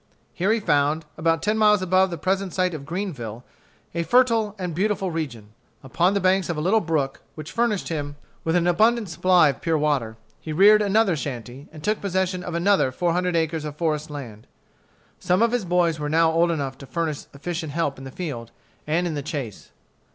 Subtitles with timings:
[0.33, 3.43] Here he found, about ten miles above the present site of Greenville,
[3.93, 5.49] a fertile and beautiful region.
[5.83, 9.61] Upon the banks of a little brook, which furnished him with an abundant supply of
[9.61, 13.75] pure water, he reared another shanty, and took possession of another four hundred acres of
[13.75, 14.47] forest land.
[15.19, 18.49] Some of his boys were now old enough to furnish efficient help in the field
[18.87, 19.69] and in the chase.